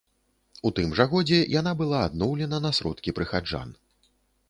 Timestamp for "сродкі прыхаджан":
2.81-3.81